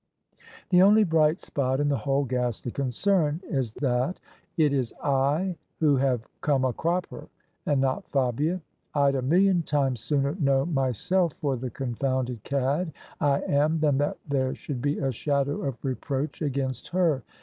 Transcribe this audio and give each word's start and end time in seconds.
The 0.71 0.81
only 0.81 1.03
bright 1.03 1.41
spot 1.43 1.79
in 1.79 1.89
the 1.89 1.99
whole 1.99 2.25
ghastly 2.25 2.71
concern 2.71 3.39
is 3.47 3.73
that 3.73 4.19
it 4.57 4.73
is 4.73 4.95
I 5.03 5.57
who 5.79 5.97
have 5.97 6.27
come 6.41 6.65
a 6.65 6.73
cropper, 6.73 7.27
and 7.67 7.79
not 7.79 8.09
Fabia. 8.09 8.61
Td 8.95 9.19
a 9.19 9.21
million 9.21 9.61
times 9.61 9.99
sooner 10.01 10.33
know 10.39 10.65
myself 10.65 11.33
for 11.33 11.55
the 11.55 11.69
confounded 11.69 12.41
cad 12.41 12.93
I 13.19 13.41
am 13.41 13.79
than 13.79 13.99
that 13.99 14.17
there 14.27 14.55
should 14.55 14.81
be 14.81 14.97
a 14.97 15.11
shadow 15.11 15.61
of 15.61 15.77
reproach 15.85 16.41
against 16.41 16.87
her. 16.87 17.21